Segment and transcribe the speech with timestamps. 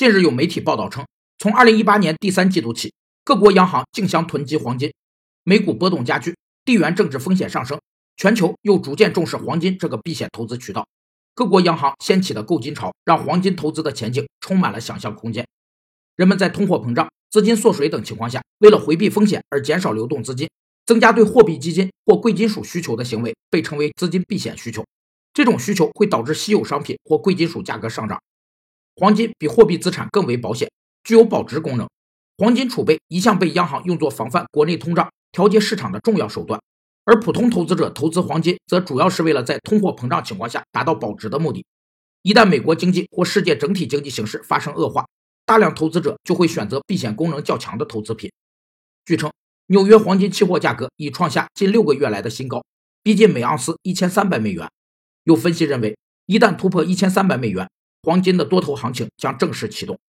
[0.00, 1.04] 近日有媒体报道称，
[1.38, 2.90] 从2018年第三季度起，
[3.22, 4.90] 各国央行竞相囤积黄金，
[5.44, 6.34] 美股波动加剧，
[6.64, 7.78] 地缘政治风险上升，
[8.16, 10.88] 全球又逐渐重视黄金这个避险投资渠道。
[11.34, 15.46] 各国央行掀起的购金潮，让黄金投资的前景充满了想象空间。
[16.16, 20.48] 人们在通货膨胀、资金缩水等情况下，为了回避风险而减少流动资金，
[20.86, 24.82] 增加对货币基金或贵金属需求的行为，被称为资金避险需求。
[25.34, 28.18] 这种需求会导致稀有商品或贵金属价格上涨。
[29.00, 30.70] 黄金比货币资产更为保险，
[31.04, 31.88] 具有保值功能。
[32.36, 36.60] 黄金储备一向被央行用作防范国内通胀、调节市场的重要手段。
[37.06, 41.64] 而普通投资者投资黄金，则主要是为了在通货膨胀情况下达到保值的目的。
[42.20, 45.06] 一旦美国经济或世界整体经济形势发生恶化，
[45.46, 48.30] 大量投资者就会选择避险功能较强的投资品。
[49.06, 49.32] 据称，
[49.68, 52.62] 纽约黄金期货价格已创下近六个月来的新高，
[53.02, 54.68] 逼近每盎司一千三百美元。
[55.24, 57.66] 有分析认为，一旦突破一千三百美元，
[58.02, 60.00] 黄金的多头行情将正式启动。